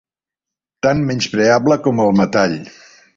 [0.87, 2.57] Tan menyspreable com el metall.